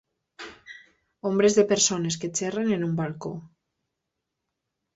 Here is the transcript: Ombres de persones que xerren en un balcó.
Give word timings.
Ombres 1.31 1.53
de 1.59 1.65
persones 1.73 2.19
que 2.23 2.31
xerren 2.41 2.73
en 2.79 2.89
un 2.89 2.99
balcó. 3.03 3.35